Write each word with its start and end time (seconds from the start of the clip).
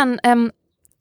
dann 0.00 0.18
ähm, 0.24 0.52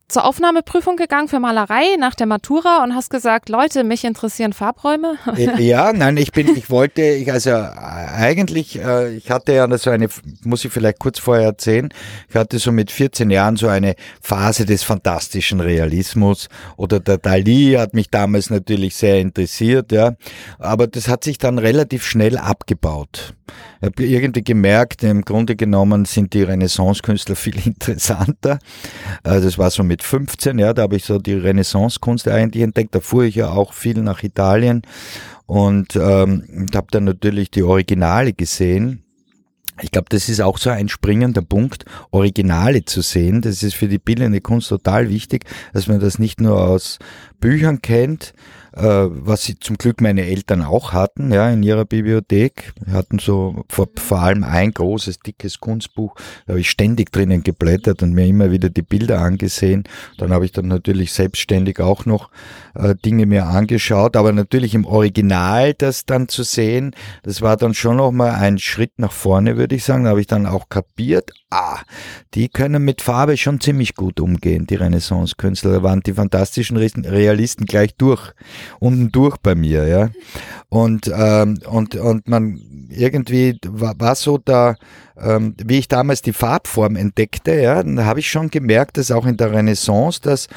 zur 0.08 0.26
Aufnahmeprüfung 0.26 0.96
gegangen 0.96 1.28
für 1.28 1.40
Malerei 1.40 1.96
nach 2.00 2.15
der 2.15 2.26
Matura 2.26 2.84
und 2.84 2.96
hast 2.96 3.12
gesagt, 3.12 3.47
Leute, 3.47 3.83
mich 3.83 4.04
interessieren 4.04 4.54
Farbräume? 4.54 5.18
Äh, 5.38 5.62
ja, 5.64 5.94
nein, 5.94 6.18
ich 6.18 6.32
bin, 6.32 6.56
ich 6.56 6.72
wollte, 6.72 7.04
ich 7.04 7.32
also 7.32 7.51
äh, 7.51 7.54
eigentlich, 7.54 8.79
äh, 8.79 9.15
ich 9.15 9.29
hatte 9.29 9.54
ja 9.54 9.78
so 9.78 9.92
eine, 9.92 10.08
muss 10.44 10.65
ich 10.65 10.74
vielleicht 10.74 10.97
kurz 10.97 11.20
vorher 11.20 11.46
erzählen, 11.46 11.90
ich 12.28 12.36
hatte 12.36 12.58
so 12.58 12.72
mit 12.72 12.90
14 12.90 13.29
Jahren 13.29 13.56
so 13.56 13.68
eine 13.68 13.94
Phase 14.20 14.65
des 14.65 14.82
fantastischen 14.82 15.60
Realismus 15.60 16.50
oder 16.76 17.00
der 17.00 17.20
Dali 17.20 17.76
hat 17.78 17.94
mich 17.94 18.09
damals 18.09 18.50
natürlich 18.50 18.95
sehr 18.95 19.20
interessiert, 19.20 19.92
ja, 19.92 20.14
aber 20.58 20.88
das 20.88 21.08
hat 21.08 21.23
sich 21.23 21.38
dann 21.38 21.59
relativ 21.59 22.04
schnell 22.04 22.40
abgebaut. 22.40 23.36
Habe 23.82 24.06
irgendwie 24.06 24.44
gemerkt, 24.44 25.04
im 25.04 25.22
Grunde 25.22 25.56
genommen 25.56 26.06
sind 26.06 26.34
die 26.34 26.44
Renaissance-Künstler 26.44 27.36
viel 27.36 27.56
interessanter. 27.66 28.60
Also 29.24 29.48
das 29.48 29.58
war 29.58 29.70
so 29.70 29.84
mit 29.84 30.04
15, 30.04 30.60
ja, 30.60 30.74
da 30.74 30.84
habe 30.84 30.98
ich 30.98 31.06
so 31.06 31.20
die 31.20 31.34
Renaissance-Kunst 31.34 32.28
eigentlich 32.28 32.64
entdeckt. 32.64 32.94
Da 32.96 33.00
fuhr 33.00 33.23
ich 33.23 33.36
ja 33.36 33.50
auch 33.50 33.73
viel 33.73 34.02
nach 34.02 34.23
Italien 34.23 34.82
und 35.46 35.96
ähm, 35.96 36.68
habe 36.76 36.88
dann 36.92 37.06
natürlich 37.06 37.52
die 37.52 37.64
Originale 37.64 38.34
gesehen. 38.34 39.04
Ich 39.82 39.92
glaube, 39.92 40.08
das 40.09 40.30
ist 40.30 40.42
auch 40.42 40.58
so 40.58 40.70
ein 40.70 40.90
springender 40.90 41.42
Punkt, 41.42 41.86
Originale 42.12 42.86
zu 42.86 43.02
sehen. 43.02 43.42
Das 43.42 43.64
ist 43.64 43.76
für 43.76 43.88
die 43.88 43.98
bildende 43.98 44.42
Kunst 44.42 44.70
total 44.70 45.09
wichtig, 45.09 45.46
dass 45.73 45.88
man 45.88 46.00
das 46.00 46.20
nicht 46.20 46.42
nur 46.42 46.62
aus 46.62 47.00
Büchern 47.40 47.82
kennt, 47.82 48.34
was 48.82 49.44
sie 49.44 49.59
zum 49.59 49.78
Glück 49.78 50.02
meine 50.02 50.26
Eltern 50.26 50.62
auch 50.62 50.94
hatten, 50.94 51.31
ja, 51.31 51.50
in 51.50 51.64
ihrer 51.64 51.86
Bibliothek. 51.86 52.73
Wir 52.84 52.94
hatten 52.94 53.20
so 53.20 53.64
vor, 53.70 53.90
vor 53.95 54.20
allem 54.20 54.44
ein 54.44 54.72
großes, 54.72 55.20
dickes 55.20 55.59
Kunstbuch, 55.59 56.16
da 56.45 56.53
habe 56.53 56.62
ich 56.62 56.70
ständig 56.70 57.12
drinnen 57.12 57.44
geblättert 57.44 58.03
und 58.03 58.14
mir 58.14 58.26
immer 58.26 58.52
wieder 58.52 58.70
die 58.70 58.81
Bilder 58.81 59.20
angesehen. 59.20 59.84
Dann 60.18 60.31
habe 60.31 60.45
ich 60.45 60.52
dann 60.52 60.68
natürlich 60.68 61.14
selbstständig 61.14 61.80
auch 61.80 62.06
noch 62.06 62.30
äh, 62.76 62.95
Dinge 62.95 63.26
mir 63.26 63.48
angeschaut, 63.48 64.16
aber 64.16 64.31
natürlich 64.31 64.73
im 64.76 64.86
Original 64.86 65.73
das 65.73 66.06
dann 66.06 66.28
zu 66.28 66.44
sehen, 66.44 66.96
das 67.23 67.42
war 67.42 67.58
dann 67.58 67.73
schon 67.73 67.98
nochmal 67.98 68.31
ein 68.31 68.59
Schritt 68.59 68.98
nach 68.98 69.12
vorne, 69.12 69.58
würde 69.58 69.75
ich 69.75 69.84
sagen. 69.84 70.03
Da 70.03 70.12
habe 70.12 70.22
ich 70.22 70.28
dann 70.28 70.46
auch 70.46 70.70
kapiert, 70.70 71.31
ah, 71.50 71.80
die 72.34 72.50
können 72.50 72.84
mit 72.84 73.02
Farbe 73.02 73.38
schon 73.38 73.59
ziemlich 73.59 73.96
gut 73.96 74.20
umgehen, 74.20 74.68
die 74.68 74.75
Renaissance-Künstler. 74.75 75.72
Da 75.72 75.84
waren 75.84 76.02
die 76.02 76.14
fantastischen 76.14 76.78
Realisten 76.78 77.66
gleich 77.66 77.96
durch 77.96 78.34
unten 78.80 79.12
durch 79.12 79.38
bei 79.38 79.56
mir, 79.56 79.88
ja. 79.88 80.09
Und, 80.70 81.12
ähm, 81.14 81.59
und, 81.67 81.95
und 81.95 82.28
man 82.28 82.59
irgendwie 82.89 83.58
war, 83.67 83.95
war 84.00 84.16
so 84.16 84.38
da, 84.38 84.75
ähm, 85.20 85.56
wie 85.64 85.80
ich 85.80 85.88
damals 85.88 86.22
die 86.22 86.34
Farbform 86.34 86.95
entdeckte, 86.95 87.59
ja, 87.59 87.84
habe 88.06 88.20
ich 88.20 88.30
schon 88.30 88.50
gemerkt, 88.50 88.97
dass 88.97 89.12
auch 89.12 89.25
in 89.25 89.38
der 89.38 89.52
Renaissance 89.52 90.20
das 90.22 90.47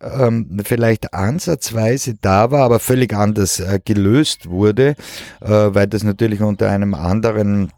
ähm, 0.00 0.60
vielleicht 0.64 1.14
ansatzweise 1.14 2.14
da 2.20 2.50
war, 2.50 2.64
aber 2.64 2.80
völlig 2.80 3.14
anders 3.14 3.60
äh, 3.60 3.80
gelöst 3.84 4.48
wurde, 4.48 4.96
äh, 5.40 5.48
weil 5.48 5.86
das 5.86 6.02
natürlich 6.02 6.40
unter 6.40 6.70
einem 6.70 6.94
anderen 6.94 7.70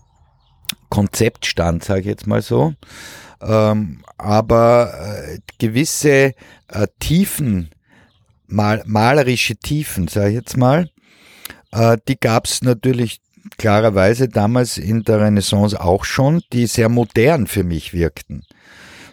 Konzept 0.89 1.47
stand, 1.47 1.85
sage 1.85 2.01
ich 2.01 2.07
jetzt 2.07 2.27
mal 2.27 2.43
so. 2.43 2.75
Ähm, 3.41 4.03
aber 4.19 4.93
äh, 4.95 5.39
gewisse 5.59 6.35
äh, 6.69 6.87
Tiefen 6.99 7.71
mal, 8.49 8.83
malerische 8.87 9.57
Tiefen, 9.57 10.09
sage 10.09 10.29
ich 10.31 10.35
jetzt 10.35 10.57
mal. 10.57 10.91
Äh, 11.73 11.99
die 12.09 12.19
gab 12.19 12.47
es 12.47 12.63
natürlich 12.63 13.21
klarerweise 13.59 14.29
damals 14.29 14.79
in 14.79 15.03
der 15.03 15.21
Renaissance 15.21 15.81
auch 15.81 16.05
schon, 16.05 16.43
die 16.53 16.67
sehr 16.67 16.89
modern 16.89 17.47
für 17.47 17.65
mich 17.65 17.93
wirkten. 17.93 18.43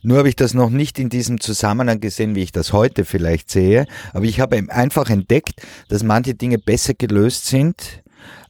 Nur 0.02 0.18
habe 0.18 0.28
ich 0.28 0.36
das 0.36 0.54
noch 0.54 0.70
nicht 0.70 1.00
in 1.00 1.10
diesem 1.10 1.40
Zusammenhang 1.40 2.02
gesehen, 2.02 2.36
wie 2.36 2.44
ich 2.44 2.52
das 2.52 2.74
heute 2.74 3.06
vielleicht 3.06 3.50
sehe. 3.50 3.86
Aber 4.12 4.26
ich 4.26 4.42
habe 4.42 4.62
einfach 4.68 5.10
entdeckt, 5.10 5.62
dass 5.88 6.04
manche 6.04 6.36
Dinge 6.36 6.58
besser 6.58 6.94
gelöst 6.94 7.46
sind 7.46 8.03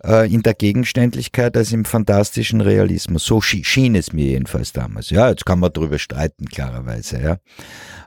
äh, 0.06 0.32
in 0.32 0.44
der 0.44 0.54
Gegenständlichkeit 0.54 1.56
als 1.58 1.72
im 1.72 1.86
fantastischen 1.86 2.62
Realismus. 2.62 3.26
So 3.26 3.42
schien 3.42 3.96
es 3.96 4.14
mir 4.14 4.26
jedenfalls 4.26 4.74
damals. 4.74 5.10
Ja, 5.10 5.30
jetzt 5.30 5.46
kann 5.46 5.60
man 5.60 5.72
darüber 5.72 6.00
streiten, 6.00 6.46
klarerweise. 6.46 7.22
Ja. 7.22 7.38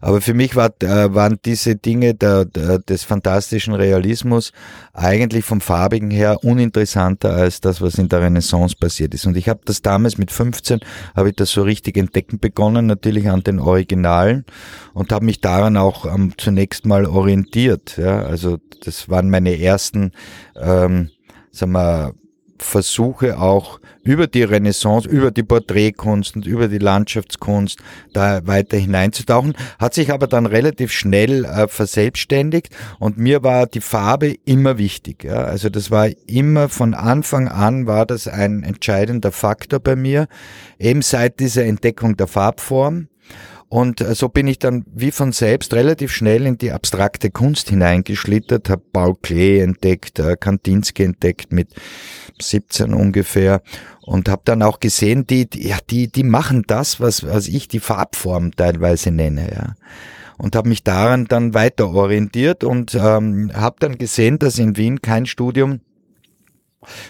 Aber 0.01 0.21
für 0.21 0.35
mich 0.35 0.57
war, 0.57 0.71
äh, 0.83 1.15
waren 1.15 1.39
diese 1.45 1.77
Dinge 1.77 2.15
der, 2.15 2.45
der, 2.45 2.79
des 2.79 3.05
fantastischen 3.05 3.75
Realismus 3.75 4.53
eigentlich 4.93 5.45
vom 5.45 5.61
Farbigen 5.61 6.11
her 6.11 6.45
uninteressanter 6.45 7.33
als 7.33 7.61
das, 7.61 7.81
was 7.81 7.97
in 7.97 8.09
der 8.09 8.23
Renaissance 8.23 8.77
passiert 8.77 9.15
ist. 9.15 9.27
Und 9.27 9.37
ich 9.37 9.49
habe 9.49 9.61
das 9.65 9.83
damals 9.83 10.19
mit 10.19 10.31
15, 10.31 10.81
habe 11.15 11.31
ich 11.31 11.37
das 11.37 11.51
so 11.51 11.63
richtig 11.63 11.97
entdecken 11.97 12.39
begonnen, 12.39 12.87
natürlich 12.87 13.29
an 13.29 13.43
den 13.43 13.59
Originalen 13.59 14.45
und 14.93 15.13
habe 15.13 15.25
mich 15.25 15.41
daran 15.41 15.77
auch 15.77 16.05
ähm, 16.07 16.35
zunächst 16.37 16.87
mal 16.87 17.07
orientiert. 17.07 17.97
Ja. 17.97 18.23
Also 18.23 18.59
das 18.85 19.09
waren 19.09 19.31
meine 19.31 19.59
ersten 19.59 20.13
ähm, 20.57 21.11
sagen 21.57 21.73
wir, 21.73 22.15
Versuche 22.59 23.39
auch 23.39 23.81
über 24.03 24.27
die 24.27 24.43
Renaissance, 24.43 25.09
über 25.09 25.31
die 25.31 25.43
Porträtkunst 25.43 26.37
und 26.37 26.47
über 26.47 26.69
die 26.69 26.79
Landschaftskunst 26.79 27.81
da 28.13 28.47
weiter 28.47 28.77
hineinzutauchen, 28.77 29.55
hat 29.79 29.95
sich 29.95 30.13
aber 30.13 30.27
dann 30.27 30.47
relativ 30.47 30.93
schnell 30.93 31.45
äh, 31.45 31.69
verselbstständigt 31.69 32.71
und 32.99 33.19
mir 33.19 33.43
war 33.43 33.67
die 33.67 33.81
Farbe 33.81 34.37
immer 34.45 34.79
wichtig. 34.79 35.25
Ja. 35.25 35.45
Also 35.45 35.69
das 35.69 35.91
war 35.91 36.09
immer 36.27 36.69
von 36.69 36.95
Anfang 36.95 37.49
an 37.49 37.87
war 37.87 38.07
das 38.07 38.29
ein 38.29 38.63
entscheidender 38.63 39.33
Faktor 39.33 39.81
bei 39.81 39.97
mir, 39.97 40.29
eben 40.79 41.03
seit 41.03 41.41
dieser 41.41 41.65
Entdeckung 41.65 42.17
der 42.17 42.27
Farbform. 42.27 43.09
Und 43.69 44.01
äh, 44.01 44.15
so 44.15 44.29
bin 44.29 44.47
ich 44.47 44.59
dann 44.59 44.85
wie 44.93 45.11
von 45.11 45.33
selbst 45.33 45.75
relativ 45.75 46.13
schnell 46.13 46.47
in 46.47 46.57
die 46.57 46.73
abstrakte 46.73 47.31
Kunst 47.31 47.69
hineingeschlittert, 47.71 48.71
habe 48.71 48.83
Paul 48.93 49.17
Klee 49.21 49.61
entdeckt, 49.61 50.19
äh, 50.19 50.37
Kandinsky 50.37 51.03
entdeckt 51.03 51.53
mit 51.53 51.75
17 52.41 52.95
ungefähr 52.95 53.63
und 54.03 54.29
habe 54.29 54.43
dann 54.45 54.63
auch 54.63 54.79
gesehen, 54.79 55.27
die, 55.27 55.51
die, 55.51 55.69
ja, 55.69 55.79
die, 55.91 56.11
die 56.11 56.23
machen 56.23 56.63
das, 56.67 57.01
was, 57.01 57.27
was 57.27 57.49
ich 57.49 57.67
die 57.67 57.81
Farbform 57.81 58.53
teilweise 58.53 59.11
nenne. 59.11 59.51
Ja 59.53 59.75
und 60.39 60.55
habe 60.55 60.69
mich 60.69 60.85
daran 60.85 61.25
dann 61.27 61.55
weiter 61.55 61.89
orientiert 61.89 62.65
und 62.65 62.95
ähm, 62.95 63.51
habe 63.55 63.77
dann 63.81 63.99
gesehen, 63.99 64.39
dass 64.39 64.59
in 64.59 64.77
Wien 64.77 65.01
kein 65.01 65.27
Studium 65.27 65.81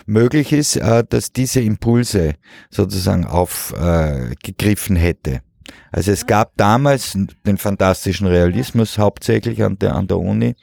möglich 0.07 0.53
ist, 0.53 0.77
äh, 0.77 1.05
dass 1.09 1.33
diese 1.33 1.61
Impulse 1.61 2.35
sozusagen 2.71 3.27
aufgegriffen 3.27 4.97
äh, 4.97 5.01
hätte. 5.01 5.41
Also 5.93 6.13
es 6.13 6.27
gab 6.27 6.53
damals 6.57 7.17
den 7.47 7.59
fantastischen 7.59 8.27
Realismus 8.27 8.99
hauptsächlich 8.99 9.63
an 9.63 9.79
der, 9.79 9.95
an 9.95 10.07
der 10.07 10.19
Uni. 10.19 10.57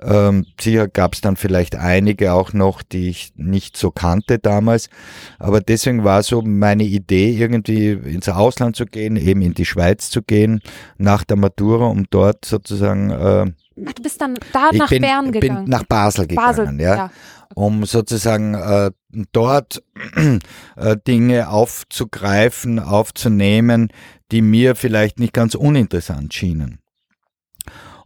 Ähm, 0.00 0.44
sicher 0.60 0.88
gab 0.88 1.14
es 1.14 1.20
dann 1.20 1.36
vielleicht 1.36 1.74
einige 1.74 2.32
auch 2.34 2.52
noch, 2.52 2.82
die 2.82 3.08
ich 3.08 3.32
nicht 3.36 3.76
so 3.76 3.90
kannte 3.90 4.38
damals. 4.38 4.90
Aber 5.38 5.60
deswegen 5.60 6.04
war 6.04 6.22
so 6.22 6.42
meine 6.42 6.84
Idee, 6.84 7.30
irgendwie 7.30 7.92
ins 7.92 8.28
Ausland 8.28 8.76
zu 8.76 8.84
gehen, 8.84 9.16
eben 9.16 9.40
in 9.40 9.54
die 9.54 9.64
Schweiz 9.64 10.10
zu 10.10 10.22
gehen, 10.22 10.60
nach 10.98 11.24
der 11.24 11.36
Matura, 11.36 11.86
um 11.86 12.04
dort 12.10 12.44
sozusagen. 12.44 13.10
Äh, 13.10 13.52
du 13.76 14.02
bist 14.02 14.20
dann 14.20 14.38
da 14.52 14.70
nach 14.72 14.90
bin, 14.90 15.02
Bern 15.02 15.32
gegangen? 15.32 15.64
bin 15.64 15.70
nach 15.70 15.84
Basel 15.84 16.26
gegangen, 16.26 16.56
Basel, 16.56 16.80
ja. 16.80 16.96
ja 16.96 17.10
um 17.54 17.84
sozusagen 17.84 18.54
äh, 18.54 18.90
dort 19.32 19.82
äh, 20.76 20.96
Dinge 21.06 21.48
aufzugreifen, 21.48 22.78
aufzunehmen, 22.78 23.88
die 24.32 24.42
mir 24.42 24.74
vielleicht 24.74 25.18
nicht 25.18 25.32
ganz 25.32 25.54
uninteressant 25.54 26.34
schienen. 26.34 26.80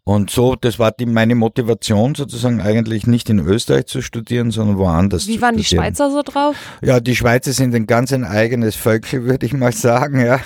Und 0.05 0.31
so, 0.31 0.57
das 0.57 0.79
war 0.79 0.93
die, 0.93 1.07
meine 1.07 1.35
Motivation 1.35 2.15
sozusagen 2.15 2.61
eigentlich 2.61 3.07
nicht 3.07 3.31
in 3.31 3.39
Österreich 3.39 3.87
zu 3.87 4.03
studieren, 4.03 4.51
sondern 4.51 4.79
woanders. 4.79 5.27
Wie 5.27 5.41
waren 5.41 5.59
studieren. 5.59 5.59
die 5.59 5.65
Schweizer 5.65 6.11
so 6.11 6.23
drauf? 6.23 6.57
Ja, 6.83 7.01
die 7.01 7.15
Schweizer 7.15 7.53
sind 7.53 7.75
ein 7.75 7.87
ganz 7.87 8.13
ein 8.13 8.25
eigenes 8.25 8.77
Völkchen, 8.77 9.25
würde 9.27 9.47
ich 9.47 9.53
mal 9.53 9.73
sagen, 9.73 10.21
ja. 10.21 10.41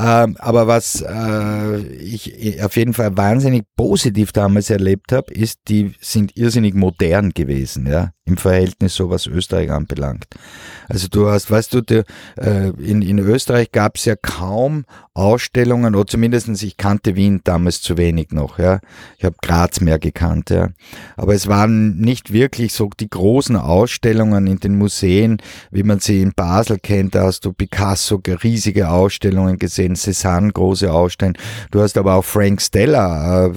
Ähm, 0.00 0.36
aber 0.38 0.66
was 0.66 1.04
äh, 1.06 1.78
ich 1.96 2.62
auf 2.62 2.76
jeden 2.76 2.94
Fall 2.94 3.16
wahnsinnig 3.16 3.64
positiv 3.76 4.32
damals 4.32 4.70
erlebt 4.70 5.12
habe, 5.12 5.32
ist, 5.32 5.60
die 5.68 5.94
sind 6.00 6.36
irrsinnig 6.36 6.74
modern 6.74 7.30
gewesen, 7.30 7.86
ja 7.86 8.10
im 8.24 8.36
Verhältnis 8.36 8.94
so 8.94 9.10
was 9.10 9.26
Österreich 9.26 9.70
anbelangt. 9.70 10.26
Also 10.88 11.08
du 11.08 11.28
hast, 11.28 11.50
weißt 11.50 11.74
du, 11.74 11.80
die, 11.80 12.02
äh, 12.36 12.68
in, 12.78 13.02
in 13.02 13.18
Österreich 13.18 13.72
gab 13.72 13.96
es 13.96 14.04
ja 14.04 14.14
kaum 14.14 14.84
Ausstellungen, 15.14 15.94
oder 15.94 16.06
zumindestens 16.06 16.62
ich 16.62 16.76
kannte 16.76 17.16
Wien 17.16 17.40
damals 17.42 17.82
zu 17.82 17.96
wenig 17.98 18.30
noch, 18.30 18.58
ja. 18.58 18.78
Ich 19.18 19.24
habe 19.24 19.36
Graz 19.42 19.80
mehr 19.80 19.98
gekannt, 19.98 20.50
ja. 20.50 20.68
Aber 21.16 21.34
es 21.34 21.46
waren 21.46 21.98
nicht 21.98 22.32
wirklich 22.32 22.72
so 22.72 22.90
die 22.98 23.08
großen 23.08 23.56
Ausstellungen 23.56 24.46
in 24.46 24.58
den 24.58 24.76
Museen, 24.78 25.38
wie 25.70 25.82
man 25.82 26.00
sie 26.00 26.22
in 26.22 26.32
Basel 26.34 26.78
kennt. 26.78 27.14
Da 27.14 27.24
hast 27.24 27.44
du 27.44 27.52
Picasso, 27.52 28.20
riesige 28.42 28.88
Ausstellungen 28.90 29.58
gesehen, 29.58 29.94
Cézanne, 29.94 30.52
große 30.52 30.92
Ausstellungen. 30.92 31.38
Du 31.70 31.80
hast 31.80 31.96
aber 31.96 32.14
auch 32.14 32.24
Frank 32.24 32.60
Stella, 32.60 33.46
äh, 33.46 33.52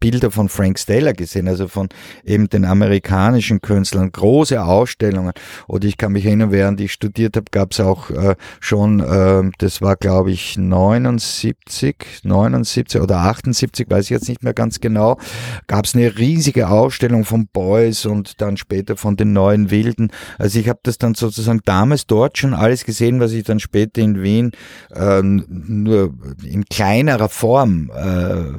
Bilder 0.00 0.30
von 0.30 0.48
Frank 0.48 0.78
Stella 0.78 1.12
gesehen, 1.12 1.48
also 1.48 1.68
von 1.68 1.88
eben 2.24 2.48
den 2.48 2.64
amerikanischen 2.64 3.60
Künstlern, 3.60 4.10
große 4.10 4.62
Ausstellungen. 4.62 5.32
Oder 5.68 5.86
ich 5.86 5.96
kann 5.96 6.12
mich 6.12 6.26
erinnern, 6.26 6.52
während 6.52 6.80
ich 6.80 6.92
studiert 6.92 7.36
habe, 7.36 7.46
gab 7.50 7.72
es 7.72 7.80
auch 7.80 8.10
äh, 8.10 8.34
schon, 8.60 9.00
äh, 9.00 9.50
das 9.58 9.82
war 9.82 9.96
glaube 9.96 10.30
ich 10.30 10.56
79, 10.58 11.96
79 12.22 13.00
oder 13.00 13.18
78, 13.18 13.88
weiß 13.88 14.04
ich 14.04 14.10
jetzt 14.10 14.28
nicht 14.28 14.42
mehr 14.42 14.49
ganz 14.52 14.80
genau, 14.80 15.18
gab 15.66 15.84
es 15.84 15.94
eine 15.94 16.18
riesige 16.18 16.68
Ausstellung 16.68 17.24
von 17.24 17.48
Boys 17.48 18.06
und 18.06 18.40
dann 18.40 18.56
später 18.56 18.96
von 18.96 19.16
den 19.16 19.32
neuen 19.32 19.70
Wilden. 19.70 20.10
Also 20.38 20.58
ich 20.58 20.68
habe 20.68 20.80
das 20.82 20.98
dann 20.98 21.14
sozusagen 21.14 21.60
damals 21.64 22.06
dort 22.06 22.38
schon 22.38 22.54
alles 22.54 22.84
gesehen, 22.84 23.20
was 23.20 23.32
ich 23.32 23.44
dann 23.44 23.60
später 23.60 24.00
in 24.00 24.22
Wien 24.22 24.52
äh, 24.94 25.22
nur 25.22 26.14
in 26.44 26.64
kleinerer 26.64 27.28
Form 27.28 27.90
äh, 27.94 28.58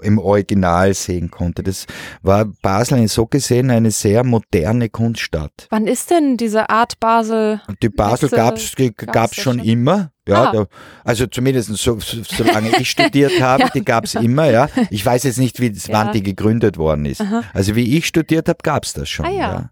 im 0.00 0.18
Original 0.18 0.94
sehen 0.94 1.30
konnte. 1.30 1.62
Das 1.62 1.86
war 2.22 2.46
Basel 2.62 2.98
in 2.98 3.08
so 3.08 3.26
gesehen 3.26 3.70
eine 3.70 3.90
sehr 3.90 4.24
moderne 4.24 4.88
Kunststadt. 4.88 5.68
Wann 5.70 5.86
ist 5.86 6.10
denn 6.10 6.36
diese 6.36 6.70
Art 6.70 6.98
Basel? 7.00 7.60
Die 7.82 7.88
Basel 7.88 8.28
gab 8.28 8.56
es 8.56 8.74
gab's 8.96 9.36
schon, 9.36 9.58
schon 9.58 9.64
immer. 9.64 10.10
Ja, 10.28 10.44
ah. 10.44 10.52
da, 10.52 10.66
also 11.04 11.26
zumindest 11.26 11.68
so, 11.76 11.98
so, 12.00 12.22
solange 12.24 12.70
ich 12.78 12.90
studiert 12.90 13.32
habe, 13.40 13.64
ja. 13.64 13.68
die 13.70 13.84
gab 13.84 14.04
es 14.04 14.14
immer, 14.14 14.50
ja. 14.50 14.68
Ich 14.90 15.04
weiß 15.06 15.22
jetzt 15.24 15.38
nicht, 15.38 15.60
wie 15.60 15.70
das, 15.70 15.86
ja. 15.86 15.94
wann 15.94 16.12
die 16.12 16.22
gegründet 16.22 16.78
worden 16.78 17.06
ist. 17.06 17.20
Aha. 17.20 17.42
Also 17.54 17.76
wie 17.76 17.96
ich 17.96 18.06
studiert 18.06 18.48
habe, 18.48 18.58
gab 18.62 18.84
es 18.84 18.92
das 18.92 19.08
schon. 19.08 19.26
Ah, 19.26 19.30
ja. 19.30 19.70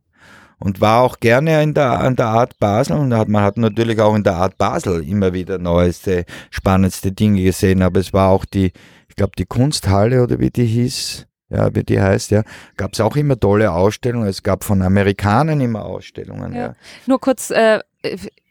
Und 0.61 0.81
war 0.81 1.03
auch 1.03 1.19
gerne 1.19 1.63
in 1.63 1.75
der, 1.75 1.99
an 1.99 2.15
der 2.17 2.27
Art 2.27 2.59
Basel 2.59 2.97
und 2.97 3.13
hat, 3.13 3.29
man 3.29 3.43
hat 3.43 3.57
natürlich 3.57 4.01
auch 4.01 4.15
in 4.15 4.23
der 4.23 4.37
Art 4.37 4.57
Basel 4.57 5.03
immer 5.07 5.33
wieder 5.33 5.59
neueste, 5.59 6.25
spannendste 6.51 7.11
Dinge 7.11 7.43
gesehen, 7.43 7.83
aber 7.83 8.01
es 8.01 8.13
war 8.13 8.31
auch 8.31 8.45
die, 8.45 8.73
ich 9.09 9.17
glaube, 9.17 9.33
die 9.37 9.47
Kunsthalle 9.47 10.23
oder 10.23 10.39
wie 10.39 10.51
die 10.51 10.65
hieß, 10.65 11.27
ja, 11.51 11.75
wie 11.75 11.83
die 11.83 12.01
heißt, 12.01 12.31
ja, 12.31 12.43
gab 12.77 12.95
es 12.95 13.01
auch 13.01 13.17
immer 13.17 13.39
tolle 13.39 13.73
Ausstellungen. 13.73 14.29
Es 14.29 14.43
gab 14.43 14.65
von 14.65 14.81
Amerikanern 14.83 15.61
immer 15.61 15.85
Ausstellungen. 15.85 16.55
Ja. 16.55 16.61
ja. 16.61 16.75
Nur 17.07 17.21
kurz, 17.21 17.51
äh, 17.51 17.81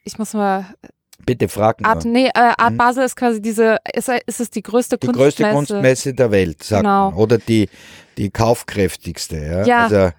ich 0.03 0.17
muss 0.19 0.33
mal 0.33 0.65
Bitte 1.25 1.47
frag 1.47 1.85
Art, 1.85 2.05
nee, 2.05 2.27
äh, 2.27 2.31
Art 2.33 2.71
hm? 2.71 2.77
Basel 2.77 3.05
ist 3.05 3.15
quasi 3.15 3.41
diese, 3.41 3.77
ist, 3.93 4.09
ist 4.25 4.39
es 4.39 4.49
die 4.49 4.61
größte 4.61 4.97
die 4.97 5.07
Kunstmesse? 5.07 5.35
Die 5.37 5.43
größte 5.43 5.55
Kunstmesse 5.55 6.13
der 6.13 6.31
Welt, 6.31 6.63
sagt 6.63 6.83
genau. 6.83 7.11
man. 7.11 7.19
Oder 7.19 7.37
die, 7.37 7.69
die 8.17 8.29
kaufkräftigste. 8.29 9.37
Ja? 9.37 9.65
ja. 9.65 9.83
Also 9.83 10.11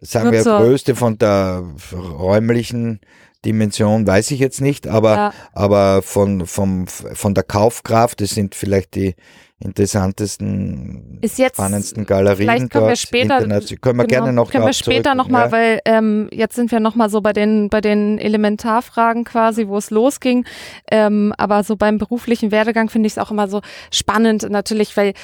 sagen 0.00 0.32
wir, 0.32 0.42
so. 0.42 0.58
größte 0.58 0.94
von 0.94 1.18
der 1.18 1.64
räumlichen 1.92 3.00
Dimension 3.44 4.06
weiß 4.06 4.30
ich 4.30 4.40
jetzt 4.40 4.60
nicht, 4.60 4.86
aber, 4.86 5.14
ja. 5.14 5.34
aber 5.52 6.02
von, 6.02 6.46
vom, 6.46 6.86
von 6.86 7.34
der 7.34 7.44
Kaufkraft, 7.44 8.20
das 8.20 8.30
sind 8.30 8.54
vielleicht 8.54 8.94
die 8.94 9.14
interessantesten, 9.62 11.18
jetzt, 11.22 11.56
spannendsten 11.56 12.04
Galerien 12.04 12.48
vielleicht 12.48 12.70
können 12.70 12.88
wir 12.88 12.96
später, 12.96 13.38
können 13.38 13.98
wir 13.98 14.06
genau, 14.06 14.06
gerne 14.06 14.32
noch 14.32 14.50
können 14.50 14.66
wir 14.66 14.72
später 14.72 15.14
nochmal, 15.14 15.46
ja. 15.46 15.52
weil 15.52 15.80
ähm, 15.84 16.28
jetzt 16.32 16.56
sind 16.56 16.70
wir 16.70 16.80
nochmal 16.80 17.10
so 17.10 17.20
bei 17.20 17.32
den 17.32 17.68
bei 17.68 17.80
den 17.80 18.18
Elementarfragen 18.18 19.24
quasi, 19.24 19.68
wo 19.68 19.78
es 19.78 19.90
losging. 19.90 20.44
Ähm, 20.90 21.32
aber 21.38 21.62
so 21.64 21.76
beim 21.76 21.98
beruflichen 21.98 22.50
Werdegang 22.50 22.90
finde 22.90 23.06
ich 23.06 23.14
es 23.14 23.18
auch 23.18 23.30
immer 23.30 23.48
so 23.48 23.60
spannend, 23.90 24.48
natürlich, 24.50 24.96
weil 24.96 25.14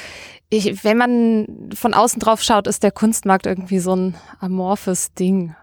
ich, 0.50 0.82
wenn 0.82 0.96
man 0.96 1.70
von 1.75 1.93
außen 1.93 2.20
drauf 2.20 2.43
schaut, 2.43 2.67
ist 2.67 2.82
der 2.82 2.90
Kunstmarkt 2.90 3.46
irgendwie 3.46 3.81
so 3.81 3.94
ein 3.94 4.14
amorphes 4.40 5.12
Ding 5.12 5.55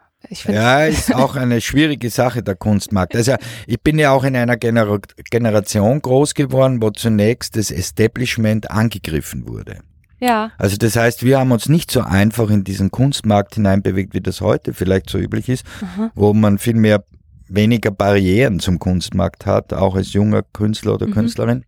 ja, 0.47 0.85
ist 0.85 1.13
auch 1.13 1.35
eine 1.35 1.61
schwierige 1.61 2.09
Sache, 2.09 2.43
der 2.43 2.55
Kunstmarkt. 2.55 3.15
Also 3.15 3.35
ich 3.67 3.81
bin 3.81 3.99
ja 3.99 4.11
auch 4.11 4.23
in 4.23 4.35
einer 4.35 4.57
Gener 4.57 4.99
Generation 5.29 6.01
groß 6.01 6.33
geworden, 6.33 6.81
wo 6.81 6.89
zunächst 6.91 7.55
das 7.55 7.71
Establishment 7.71 8.69
angegriffen 8.71 9.47
wurde. 9.47 9.79
Ja. 10.19 10.51
Also 10.57 10.77
das 10.77 10.95
heißt, 10.95 11.23
wir 11.23 11.39
haben 11.39 11.51
uns 11.51 11.69
nicht 11.69 11.91
so 11.91 12.01
einfach 12.01 12.49
in 12.49 12.63
diesen 12.63 12.91
Kunstmarkt 12.91 13.55
hineinbewegt, 13.55 14.13
wie 14.13 14.21
das 14.21 14.41
heute 14.41 14.73
vielleicht 14.73 15.09
so 15.09 15.17
üblich 15.17 15.49
ist, 15.49 15.65
Aha. 15.81 16.11
wo 16.15 16.33
man 16.33 16.57
viel 16.57 16.75
mehr 16.75 17.03
weniger 17.47 17.91
Barrieren 17.91 18.59
zum 18.59 18.79
Kunstmarkt 18.79 19.45
hat, 19.45 19.73
auch 19.73 19.95
als 19.95 20.13
junger 20.13 20.41
Künstler 20.41 20.95
oder 20.95 21.07
mhm. 21.07 21.13
Künstlerin 21.13 21.65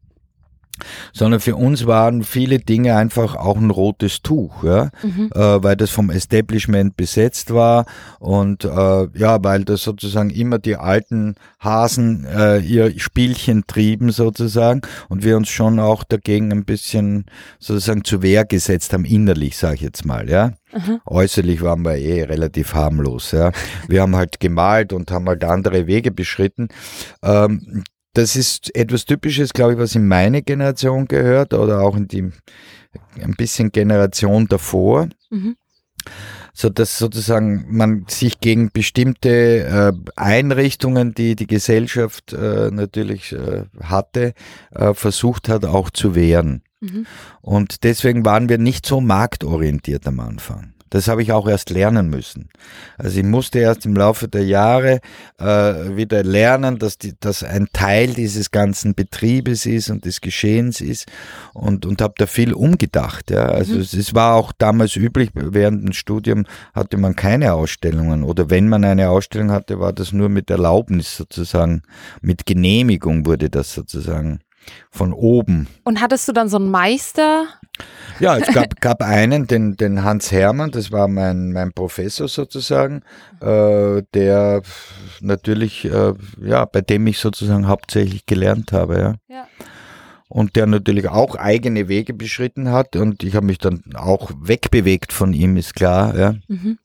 sondern 1.17 1.39
für 1.39 1.55
uns 1.55 1.87
waren 1.87 2.23
viele 2.23 2.59
Dinge 2.59 2.95
einfach 2.95 3.35
auch 3.35 3.57
ein 3.57 3.71
rotes 3.71 4.21
Tuch, 4.21 4.63
ja, 4.63 4.91
mhm. 5.01 5.31
äh, 5.33 5.63
weil 5.63 5.75
das 5.75 5.89
vom 5.89 6.11
Establishment 6.11 6.95
besetzt 6.95 7.53
war 7.53 7.85
und 8.19 8.63
äh, 8.63 9.07
ja, 9.17 9.43
weil 9.43 9.65
das 9.65 9.81
sozusagen 9.81 10.29
immer 10.29 10.59
die 10.59 10.75
alten 10.75 11.35
Hasen 11.59 12.25
äh, 12.25 12.59
ihr 12.59 12.99
Spielchen 12.99 13.65
trieben 13.65 14.11
sozusagen 14.11 14.81
und 15.09 15.23
wir 15.23 15.37
uns 15.37 15.49
schon 15.49 15.79
auch 15.79 16.03
dagegen 16.03 16.51
ein 16.51 16.65
bisschen 16.65 17.25
sozusagen 17.57 18.03
zu 18.03 18.21
Wehr 18.21 18.45
gesetzt 18.45 18.93
haben, 18.93 19.05
innerlich 19.05 19.57
sage 19.57 19.75
ich 19.75 19.81
jetzt 19.81 20.05
mal, 20.05 20.29
ja. 20.29 20.51
Mhm. 20.73 20.99
Äußerlich 21.05 21.61
waren 21.61 21.83
wir 21.83 21.95
eh 21.95 22.23
relativ 22.23 22.73
harmlos. 22.73 23.31
Ja. 23.31 23.51
Wir 23.87 24.01
haben 24.01 24.15
halt 24.17 24.39
gemalt 24.39 24.91
und 24.91 25.09
haben 25.11 25.27
halt 25.27 25.43
andere 25.45 25.87
Wege 25.87 26.11
beschritten. 26.11 26.67
Ähm, 27.23 27.83
das 28.17 28.35
ist 28.35 28.75
etwas 28.75 29.05
Typisches, 29.05 29.53
glaube 29.53 29.73
ich, 29.73 29.79
was 29.79 29.93
in 29.93 30.07
meine 30.07 30.41
Generation 30.41 31.07
gehört 31.07 31.53
oder 31.53 31.81
auch 31.81 31.95
in 31.95 32.07
die 32.07 32.31
ein 33.21 33.35
bisschen 33.37 33.71
Generation 33.71 34.47
davor. 34.47 35.07
Mhm. 35.29 35.55
So 36.51 36.69
dass 36.69 36.97
sozusagen 36.97 37.65
man 37.69 38.05
sich 38.07 38.39
gegen 38.39 38.71
bestimmte 38.71 39.29
äh, 39.29 39.91
Einrichtungen, 40.15 41.13
die 41.13 41.35
die 41.35 41.45
Gesellschaft 41.45 42.33
äh, 42.33 42.71
natürlich 42.71 43.33
äh, 43.33 43.65
hatte, 43.83 44.33
äh, 44.71 44.95
versucht 44.95 45.47
hat 45.47 45.65
auch 45.65 45.91
zu 45.91 46.15
wehren. 46.15 46.63
Mhm. 46.79 47.05
Und 47.41 47.83
deswegen 47.83 48.25
waren 48.25 48.49
wir 48.49 48.57
nicht 48.57 48.87
so 48.87 48.99
marktorientiert 48.99 50.07
am 50.07 50.19
Anfang. 50.19 50.73
Das 50.89 51.07
habe 51.07 51.21
ich 51.21 51.31
auch 51.31 51.47
erst 51.47 51.69
lernen 51.69 52.09
müssen. 52.09 52.49
Also 52.97 53.19
ich 53.19 53.25
musste 53.25 53.59
erst 53.59 53.85
im 53.85 53.95
Laufe 53.95 54.27
der 54.27 54.45
Jahre 54.45 54.99
äh, 55.39 55.45
wieder 55.95 56.23
lernen, 56.23 56.79
dass, 56.79 56.97
die, 56.97 57.13
dass 57.19 57.43
ein 57.43 57.67
Teil 57.73 58.13
dieses 58.13 58.51
ganzen 58.51 58.95
Betriebes 58.95 59.65
ist 59.65 59.89
und 59.89 60.05
des 60.05 60.21
Geschehens 60.21 60.81
ist 60.81 61.07
und, 61.53 61.85
und 61.85 62.01
habe 62.01 62.13
da 62.17 62.25
viel 62.25 62.53
umgedacht. 62.53 63.31
Ja. 63.31 63.45
Also 63.45 63.75
mhm. 63.75 63.81
es, 63.81 63.93
es, 63.93 64.13
war 64.13 64.35
auch 64.35 64.51
damals 64.57 64.95
üblich, 64.95 65.31
während 65.33 65.83
dem 65.83 65.93
Studium 65.93 66.45
hatte 66.73 66.97
man 66.97 67.15
keine 67.15 67.53
Ausstellungen 67.53 68.23
oder 68.23 68.49
wenn 68.49 68.69
man 68.69 68.83
eine 68.83 69.09
Ausstellung 69.09 69.51
hatte, 69.51 69.79
war 69.79 69.93
das 69.93 70.11
nur 70.11 70.29
mit 70.29 70.49
Erlaubnis 70.49 71.17
sozusagen, 71.17 71.83
mit 72.21 72.45
Genehmigung 72.45 73.25
wurde 73.25 73.49
das 73.49 73.73
sozusagen 73.73 74.39
von 74.91 75.13
oben. 75.13 75.67
Und 75.83 76.01
hattest 76.01 76.27
du 76.27 76.33
dann 76.33 76.49
so 76.49 76.57
einen 76.57 76.71
Meister? 76.71 77.45
Ja, 78.19 78.37
es 78.37 78.51
gab, 78.53 78.81
gab 78.81 79.03
einen, 79.03 79.45
den, 79.45 79.77
den 79.77 80.03
Hans 80.03 80.31
Hermann, 80.31 80.71
das 80.71 80.91
war 80.91 81.07
mein, 81.07 81.51
mein 81.51 81.71
Professor 81.71 82.27
sozusagen, 82.27 83.03
äh, 83.41 84.01
der 84.13 84.63
natürlich, 85.21 85.85
äh, 85.85 86.13
ja, 86.41 86.65
bei 86.65 86.81
dem 86.81 87.05
ich 87.05 87.19
sozusagen 87.19 87.67
hauptsächlich 87.67 88.25
gelernt 88.25 88.71
habe, 88.71 88.99
ja. 88.99 89.15
ja. 89.35 89.47
Und 90.29 90.55
der 90.55 90.65
natürlich 90.65 91.07
auch 91.07 91.35
eigene 91.35 91.87
Wege 91.87 92.13
beschritten 92.13 92.71
hat 92.71 92.95
und 92.95 93.23
ich 93.23 93.35
habe 93.35 93.45
mich 93.45 93.59
dann 93.59 93.83
auch 93.93 94.31
wegbewegt 94.41 95.13
von 95.13 95.33
ihm, 95.33 95.55
ist 95.55 95.75
klar, 95.75 96.17
ja. 96.17 96.33
Mhm. 96.47 96.79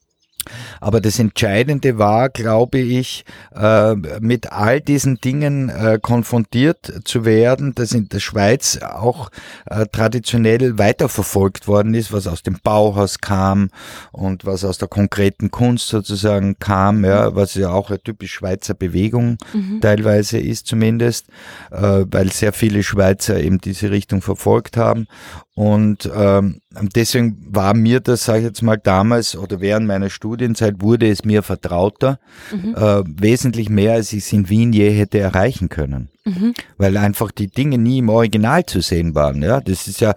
Aber 0.80 1.00
das 1.00 1.18
Entscheidende 1.18 1.98
war, 1.98 2.28
glaube 2.28 2.78
ich, 2.78 3.24
äh, 3.54 3.94
mit 4.20 4.52
all 4.52 4.80
diesen 4.80 5.16
Dingen 5.16 5.68
äh, 5.68 5.98
konfrontiert 6.00 6.92
zu 7.04 7.24
werden, 7.24 7.74
dass 7.74 7.92
in 7.92 8.08
der 8.08 8.20
Schweiz 8.20 8.78
auch 8.82 9.30
äh, 9.66 9.86
traditionell 9.90 10.78
weiterverfolgt 10.78 11.68
worden 11.68 11.94
ist, 11.94 12.12
was 12.12 12.26
aus 12.26 12.42
dem 12.42 12.58
Bauhaus 12.62 13.18
kam 13.18 13.70
und 14.12 14.44
was 14.44 14.64
aus 14.64 14.78
der 14.78 14.88
konkreten 14.88 15.50
Kunst 15.50 15.88
sozusagen 15.88 16.58
kam, 16.58 17.04
ja, 17.04 17.34
was 17.34 17.54
ja 17.54 17.70
auch 17.70 17.90
eine 17.90 18.00
typisch 18.00 18.32
Schweizer 18.32 18.74
Bewegung 18.74 19.38
mhm. 19.52 19.80
teilweise 19.80 20.38
ist 20.38 20.66
zumindest, 20.66 21.26
weil 21.70 22.32
sehr 22.32 22.52
viele 22.52 22.82
Schweizer 22.82 23.38
eben 23.38 23.60
diese 23.60 23.90
Richtung 23.90 24.22
verfolgt 24.22 24.76
haben. 24.76 25.06
Und 25.54 26.10
ähm, 26.14 26.60
deswegen 26.94 27.46
war 27.50 27.74
mir 27.74 28.00
das, 28.00 28.24
sage 28.24 28.38
ich 28.38 28.44
jetzt 28.46 28.62
mal, 28.62 28.78
damals 28.78 29.36
oder 29.36 29.60
während 29.60 29.86
meiner 29.86 30.08
Studienzeit 30.08 30.80
wurde 30.80 31.10
es 31.10 31.24
mir 31.24 31.42
vertrauter, 31.42 32.18
mhm. 32.50 32.74
äh, 32.74 33.02
wesentlich 33.06 33.68
mehr, 33.68 33.92
als 33.92 34.12
ich 34.14 34.20
es 34.24 34.32
in 34.32 34.48
Wien 34.48 34.72
je 34.72 34.90
hätte 34.90 35.18
erreichen 35.18 35.68
können. 35.68 36.08
Mhm. 36.24 36.54
Weil 36.78 36.96
einfach 36.96 37.32
die 37.32 37.48
Dinge 37.48 37.78
nie 37.78 37.98
im 37.98 38.08
Original 38.08 38.64
zu 38.64 38.80
sehen 38.80 39.16
waren. 39.16 39.42
Ja, 39.42 39.60
das 39.60 39.88
ist 39.88 40.00
ja, 40.00 40.14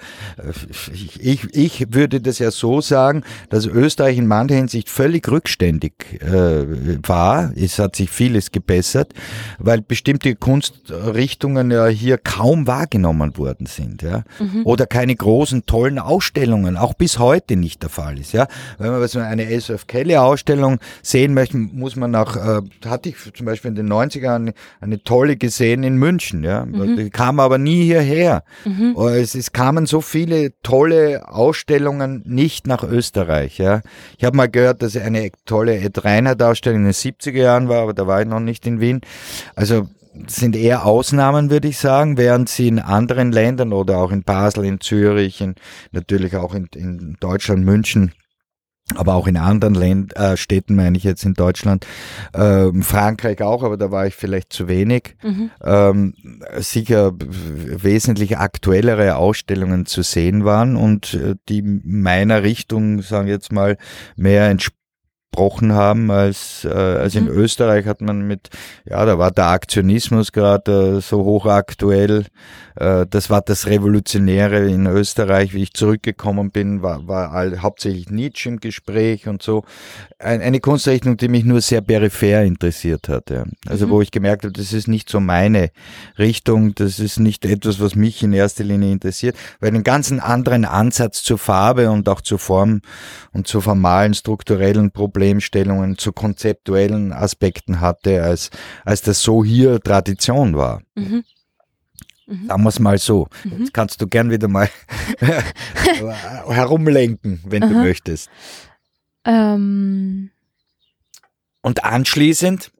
ich, 1.19 1.43
ich 1.51 1.93
würde 1.93 2.21
das 2.21 2.37
ja 2.37 2.51
so 2.51 2.79
sagen, 2.79 3.23
dass 3.49 3.65
Österreich 3.65 4.19
in 4.19 4.27
mancher 4.27 4.55
Hinsicht 4.55 4.89
völlig 4.89 5.27
rückständig 5.27 6.21
äh, 6.21 6.99
war. 7.07 7.51
Es 7.55 7.79
hat 7.79 7.95
sich 7.95 8.11
vieles 8.11 8.51
gebessert, 8.51 9.13
weil 9.57 9.81
bestimmte 9.81 10.35
Kunstrichtungen 10.35 11.71
ja 11.71 11.87
hier 11.87 12.19
kaum 12.19 12.67
wahrgenommen 12.67 13.35
worden 13.37 13.65
sind. 13.65 14.03
Ja, 14.03 14.23
mhm. 14.39 14.61
oder 14.63 14.85
keine 14.85 15.15
großen 15.15 15.65
tollen 15.65 15.97
Ausstellungen, 15.97 16.77
auch 16.77 16.93
bis 16.93 17.17
heute 17.17 17.55
nicht 17.55 17.81
der 17.81 17.89
Fall 17.89 18.19
ist. 18.19 18.31
Ja, 18.31 18.47
wenn 18.77 18.91
man 18.91 19.07
so 19.07 19.17
eine 19.17 19.49
S.F. 19.49 19.87
Kelly 19.87 20.17
Ausstellung 20.17 20.77
sehen 21.01 21.33
möchte, 21.33 21.57
muss 21.57 21.95
man 21.95 22.11
nach, 22.11 22.35
äh, 22.35 22.61
hatte 22.85 23.09
ich 23.09 23.15
zum 23.33 23.47
Beispiel 23.47 23.69
in 23.69 23.75
den 23.75 23.91
90ern 23.91 24.35
eine, 24.35 24.53
eine 24.81 25.03
tolle 25.03 25.35
gesehen 25.35 25.83
in 25.83 25.94
München, 25.97 26.43
ja. 26.43 26.65
Mhm. 26.65 26.97
Die 26.97 27.09
kam 27.09 27.39
aber 27.39 27.57
nie 27.57 27.83
hierher. 27.83 28.43
Mhm. 28.65 28.95
Es, 28.97 29.35
es 29.35 29.51
kamen 29.51 29.85
so 29.85 30.01
viele 30.01 30.53
tolle 30.61 31.27
Ausstellungen 31.27 32.23
nicht 32.25 32.67
nach 32.67 32.83
Österreich, 32.83 33.57
ja. 33.57 33.81
Ich 34.17 34.23
habe 34.23 34.37
mal 34.37 34.49
gehört, 34.49 34.81
dass 34.81 34.95
eine 34.97 35.31
tolle 35.45 35.77
Ed 35.79 36.03
Reinhardt 36.03 36.41
Ausstellung 36.41 36.79
in 36.79 36.85
den 36.85 36.93
70er 36.93 37.37
Jahren 37.37 37.69
war, 37.69 37.81
aber 37.81 37.93
da 37.93 38.07
war 38.07 38.21
ich 38.21 38.27
noch 38.27 38.39
nicht 38.39 38.65
in 38.67 38.79
Wien. 38.79 39.01
Also 39.55 39.87
sind 40.27 40.55
eher 40.55 40.85
Ausnahmen, 40.85 41.49
würde 41.49 41.67
ich 41.67 41.77
sagen, 41.77 42.17
während 42.17 42.49
sie 42.49 42.67
in 42.67 42.79
anderen 42.79 43.31
Ländern 43.31 43.73
oder 43.73 43.97
auch 43.97 44.11
in 44.11 44.23
Basel, 44.23 44.65
in 44.65 44.79
Zürich, 44.79 45.41
in, 45.41 45.55
natürlich 45.91 46.35
auch 46.35 46.53
in, 46.53 46.69
in 46.75 47.17
Deutschland, 47.19 47.65
München, 47.65 48.13
aber 48.93 49.15
auch 49.15 49.25
in 49.25 49.37
anderen 49.37 49.73
Länd 49.73 50.15
äh, 50.15 50.37
Städten, 50.37 50.75
meine 50.75 50.97
ich 50.97 51.03
jetzt 51.03 51.25
in 51.25 51.33
Deutschland, 51.33 51.87
äh, 52.33 52.71
Frankreich 52.81 53.41
auch, 53.41 53.63
aber 53.63 53.77
da 53.77 53.89
war 53.89 54.05
ich 54.05 54.15
vielleicht 54.15 54.53
zu 54.53 54.67
wenig, 54.67 55.15
mhm. 55.23 55.49
ähm, 55.63 56.13
sicher 56.57 57.13
wesentlich 57.17 58.37
aktuellere 58.37 59.15
Ausstellungen 59.15 59.87
zu 59.87 60.03
sehen 60.03 60.45
waren 60.45 60.75
und 60.75 61.15
äh, 61.15 61.35
die 61.49 61.63
meiner 61.63 62.43
Richtung, 62.43 63.01
sagen 63.01 63.25
wir 63.25 63.33
jetzt 63.33 63.51
mal, 63.51 63.77
mehr 64.15 64.49
entsprechen 64.49 64.84
gesprochen 65.35 65.73
haben 65.73 66.11
als, 66.11 66.63
äh, 66.63 66.69
als 66.69 67.15
in 67.15 67.25
mhm. 67.25 67.31
Österreich 67.31 67.85
hat 67.85 68.01
man 68.01 68.25
mit, 68.25 68.49
ja, 68.85 69.05
da 69.05 69.19
war 69.19 69.31
der 69.31 69.47
Aktionismus 69.47 70.31
gerade 70.31 70.97
äh, 70.97 71.01
so 71.01 71.23
hochaktuell. 71.23 72.25
Äh, 72.75 73.05
das 73.09 73.29
war 73.29 73.41
das 73.41 73.67
Revolutionäre 73.67 74.67
in 74.69 74.85
Österreich. 74.85 75.53
Wie 75.53 75.63
ich 75.63 75.73
zurückgekommen 75.73 76.51
bin, 76.51 76.81
war, 76.81 77.07
war 77.07 77.31
all, 77.31 77.61
hauptsächlich 77.61 78.09
Nietzsche 78.09 78.49
im 78.49 78.59
Gespräch 78.59 79.27
und 79.27 79.41
so. 79.41 79.63
Ein, 80.19 80.41
eine 80.41 80.61
Kunstrichtung, 80.61 81.17
die 81.17 81.27
mich 81.27 81.43
nur 81.43 81.61
sehr 81.61 81.81
peripher 81.81 82.43
interessiert 82.43 83.09
hat. 83.09 83.29
Ja. 83.29 83.43
Also 83.67 83.87
mhm. 83.87 83.91
wo 83.91 84.01
ich 84.01 84.11
gemerkt 84.11 84.43
habe, 84.43 84.53
das 84.53 84.71
ist 84.71 84.87
nicht 84.87 85.09
so 85.09 85.19
meine 85.19 85.71
Richtung, 86.17 86.75
das 86.75 86.99
ist 86.99 87.19
nicht 87.19 87.43
etwas, 87.45 87.81
was 87.81 87.95
mich 87.95 88.23
in 88.23 88.31
erster 88.31 88.63
Linie 88.63 88.91
interessiert, 88.91 89.35
weil 89.59 89.69
einen 89.69 89.83
ganzen 89.83 90.21
anderen 90.21 90.63
Ansatz 90.63 91.23
zur 91.23 91.37
Farbe 91.37 91.91
und 91.91 92.07
auch 92.07 92.21
zur 92.21 92.39
Form 92.39 92.81
und 93.33 93.47
zu 93.47 93.59
formalen, 93.59 94.13
strukturellen 94.13 94.91
Problemen 94.91 95.24
Problemstellungen 95.25 95.97
zu 95.97 96.11
konzeptuellen 96.11 97.11
Aspekten 97.11 97.81
hatte, 97.81 98.23
als, 98.23 98.51
als 98.83 99.01
das 99.01 99.23
so 99.23 99.43
hier 99.43 99.79
Tradition 99.79 100.55
war. 100.55 100.83
Mhm. 100.93 101.23
Mhm. 102.27 102.47
Sagen 102.47 102.63
wir 102.63 102.69
es 102.69 102.79
mal 102.79 102.97
so. 102.99 103.27
Mhm. 103.43 103.59
Jetzt 103.59 103.73
kannst 103.73 104.01
du 104.01 104.07
gern 104.07 104.29
wieder 104.29 104.47
mal 104.47 104.69
herumlenken, 106.47 107.41
wenn 107.45 107.63
Aha. 107.63 107.71
du 107.71 107.79
möchtest. 107.79 108.29
Ähm. 109.25 110.29
Und 111.61 111.83
anschließend, 111.83 112.71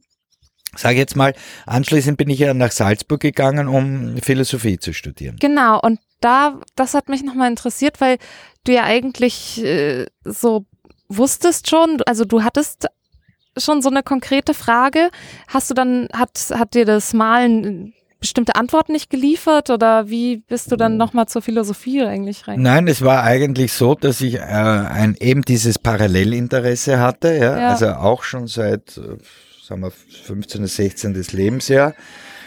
sage 0.76 0.98
jetzt 0.98 1.16
mal, 1.16 1.34
anschließend 1.66 2.18
bin 2.18 2.30
ich 2.30 2.38
ja 2.38 2.54
nach 2.54 2.72
Salzburg 2.72 3.22
gegangen, 3.22 3.68
um 3.68 4.18
Philosophie 4.18 4.78
zu 4.78 4.94
studieren. 4.94 5.38
Genau, 5.40 5.80
und 5.80 6.00
da, 6.22 6.62
das 6.76 6.94
hat 6.94 7.10
mich 7.10 7.24
nochmal 7.24 7.50
interessiert, 7.50 8.02
weil 8.02 8.20
du 8.66 8.74
ja 8.74 8.84
eigentlich 8.84 9.64
äh, 9.64 10.06
so 10.24 10.68
wusstest 11.08 11.70
schon, 11.70 12.02
also 12.06 12.26
du 12.26 12.44
hattest 12.44 12.88
schon 13.58 13.82
so 13.82 13.90
eine 13.90 14.04
konkrete 14.04 14.54
Frage. 14.54 15.10
Hast 15.48 15.70
du 15.70 15.74
dann, 15.74 16.10
hat, 16.14 16.40
hat 16.54 16.74
dir 16.74 16.86
das 16.86 17.14
Malen 17.14 17.94
bestimmte 18.20 18.56
Antworten 18.56 18.94
nicht 18.94 19.10
geliefert 19.10 19.70
oder 19.70 20.10
wie 20.10 20.38
bist 20.38 20.72
du 20.72 20.78
dann 20.78 20.98
nochmal 20.98 21.28
zur 21.28 21.42
Philosophie 21.42 22.02
eigentlich 22.02 22.48
rein? 22.48 22.62
Nein, 22.62 22.88
es 22.88 23.04
war 23.04 23.24
eigentlich 23.24 23.72
so, 23.72 23.94
dass 23.94 24.20
ich 24.22 24.36
äh, 24.36 24.40
ein, 24.40 25.16
eben 25.20 25.44
dieses 25.44 25.78
Parallelinteresse 25.78 27.00
hatte, 27.00 27.36
ja, 27.36 27.58
ja. 27.58 27.70
also 27.70 27.88
auch 27.90 28.24
schon 28.24 28.48
seit, 28.48 28.98
äh, 28.98 29.18
sagen 29.64 29.82
wir, 29.82 29.92
15. 29.92 30.66
16. 30.66 31.14
des 31.14 31.34
Lebensjahr. 31.34 31.94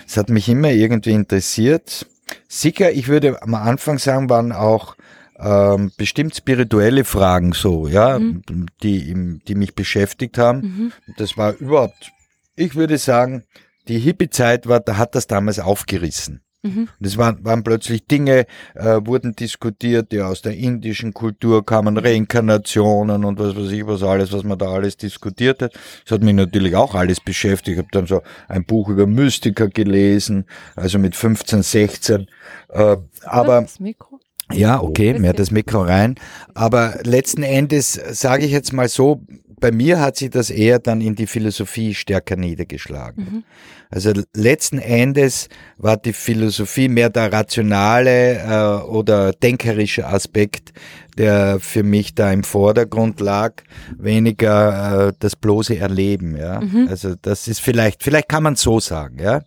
Es 0.07 0.17
hat 0.17 0.31
mich 0.31 0.49
immer 0.49 0.71
irgendwie 0.71 1.13
interessiert. 1.13 2.07
Sicher, 2.49 2.91
ich 2.91 3.09
würde 3.09 3.41
am 3.41 3.55
Anfang 3.55 3.99
sagen, 3.99 4.29
waren 4.29 4.53
auch 4.53 4.97
ähm, 5.39 5.93
bestimmt 5.97 6.35
spirituelle 6.35 7.05
Fragen 7.05 7.53
so, 7.53 7.89
ja, 7.89 8.19
mhm. 8.19 8.43
die, 8.83 9.41
die 9.47 9.55
mich 9.55 9.75
beschäftigt 9.75 10.39
haben. 10.39 10.61
Mhm. 10.61 10.93
Das 11.17 11.37
war 11.37 11.55
überhaupt, 11.55 12.13
ich 12.57 12.75
würde 12.75 12.99
sagen, 12.99 13.45
die 13.87 13.99
Hippie-Zeit 13.99 14.67
war, 14.67 14.81
da 14.81 14.97
hat 14.97 15.15
das 15.15 15.27
damals 15.27 15.59
aufgerissen. 15.59 16.43
Mhm. 16.63 16.89
Es 17.01 17.17
waren, 17.17 17.45
waren 17.45 17.63
plötzlich 17.63 18.07
Dinge, 18.07 18.47
äh, 18.75 19.01
wurden 19.05 19.35
diskutiert, 19.35 20.11
die 20.11 20.21
aus 20.21 20.43
der 20.43 20.57
indischen 20.57 21.15
Kultur 21.15 21.65
kamen, 21.65 21.97
Reinkarnationen 21.97 23.25
und 23.25 23.39
was 23.39 23.57
weiß 23.57 23.71
ich, 23.71 23.87
was 23.87 24.03
alles, 24.03 24.33
was 24.33 24.43
man 24.43 24.59
da 24.59 24.67
alles 24.67 24.97
diskutiert 24.97 25.63
hat. 25.63 25.75
Das 26.05 26.13
hat 26.13 26.23
mich 26.23 26.35
natürlich 26.35 26.75
auch 26.75 26.97
alles 26.97 27.21
beschäftigt. 27.21 27.79
Ich 27.79 27.79
habe 27.79 27.89
dann 27.93 28.07
so 28.07 28.23
ein 28.49 28.65
Buch 28.65 28.89
über 28.89 29.07
Mystiker 29.07 29.69
gelesen, 29.69 30.47
also 30.75 30.99
mit 30.99 31.15
15, 31.15 31.63
16. 31.63 32.27
Äh, 32.71 32.97
aber 33.23 33.61
das 33.63 33.79
Mikro? 33.79 34.19
Ja, 34.53 34.81
okay, 34.81 35.19
mehr 35.19 35.35
das 35.35 35.51
Mikro 35.51 35.83
rein. 35.83 36.15
Aber 36.55 36.99
letzten 37.03 37.43
Endes 37.43 38.01
sage 38.11 38.47
ich 38.47 38.53
jetzt 38.53 38.73
mal 38.73 38.89
so, 38.89 39.23
bei 39.61 39.73
mir 39.73 40.01
hat 40.01 40.17
sich 40.17 40.31
das 40.31 40.51
eher 40.51 40.79
dann 40.79 41.01
in 41.01 41.15
die 41.15 41.27
Philosophie 41.27 41.95
stärker 41.95 42.37
niedergeschlagen. 42.37 43.25
Mhm. 43.25 43.45
Also 43.91 44.13
letzten 44.35 44.79
Endes 44.79 45.49
war 45.79 45.97
die 45.97 46.13
Philosophie 46.13 46.89
mehr 46.89 47.11
der 47.11 47.33
rationale 47.33 48.39
äh, 48.39 48.87
oder 48.87 49.33
denkerische 49.33 50.07
Aspekt, 50.07 50.73
der 51.17 51.59
für 51.59 51.83
mich 51.83 52.15
da 52.15 52.31
im 52.31 52.45
Vordergrund 52.45 53.21
lag, 53.21 53.55
weniger 53.97 55.09
äh, 55.09 55.13
das 55.19 55.37
bloße 55.37 55.79
Erleben. 55.79 56.37
Ja, 56.37 56.61
mhm. 56.61 56.87
also 56.89 57.15
das 57.21 57.49
ist 57.49 57.61
vielleicht, 57.61 58.03
vielleicht 58.03 58.29
kann 58.29 58.43
man 58.43 58.57
so 58.57 58.79
sagen. 58.79 59.19
Ja. 59.21 59.41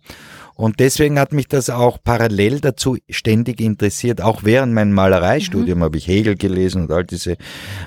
Und 0.54 0.80
deswegen 0.80 1.18
hat 1.18 1.32
mich 1.32 1.48
das 1.48 1.70
auch 1.70 1.98
parallel 2.02 2.60
dazu 2.60 2.96
ständig 3.08 3.60
interessiert. 3.60 4.20
Auch 4.20 4.44
während 4.44 4.74
meinem 4.74 4.92
Malereistudium 4.92 5.78
mhm. 5.78 5.82
habe 5.84 5.96
ich 5.96 6.06
Hegel 6.06 6.36
gelesen 6.36 6.82
und 6.82 6.92
all 6.92 7.04
diese 7.04 7.32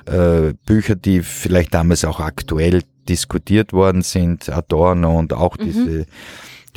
äh, 0.06 0.54
Bücher, 0.66 0.96
die 0.96 1.22
vielleicht 1.22 1.74
damals 1.74 2.04
auch 2.06 2.20
aktuell 2.20 2.82
diskutiert 3.08 3.72
worden 3.72 4.02
sind, 4.02 4.50
Adorno 4.50 5.18
und 5.18 5.34
auch 5.34 5.58
mhm. 5.58 5.64
diese 5.64 6.06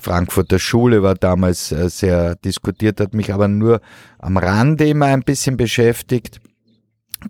Frankfurter 0.01 0.59
Schule 0.59 1.03
war 1.03 1.15
damals 1.15 1.73
äh, 1.73 1.89
sehr 1.89 2.37
diskutiert, 2.37 3.01
hat 3.01 3.15
mich 3.15 3.33
aber 3.33 3.49
nur 3.49 3.81
am 4.19 4.37
Rande 4.37 4.89
immer 4.89 5.07
ein 5.07 5.23
bisschen 5.23 5.57
beschäftigt, 5.57 6.41